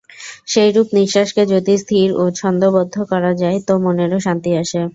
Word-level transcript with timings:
সেইরূপ 0.47 0.87
নিঃশ্বাসকে 0.93 1.43
যদি 1.53 1.73
স্থির 1.83 2.07
ও 2.15 2.23
ছন্দোবদ্ধ 2.39 2.95
করা 3.11 3.31
যায় 3.41 3.57
তো 3.67 3.73
মনেরও 3.85 4.19
শান্তি 4.19 4.51
আসে। 4.61 4.81